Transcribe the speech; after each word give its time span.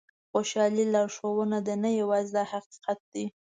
خوشالي 0.31 0.85
لارښوونه 0.93 1.57
ده 1.67 1.73
نه 1.83 1.89
یو 1.99 2.07
ځای 2.11 2.25
دا 2.35 2.43
حقیقت 2.51 2.99
دی. 3.13 3.25